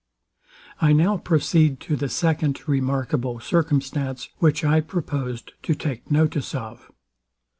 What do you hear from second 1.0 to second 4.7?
proceed to the second remarkable circumstance, which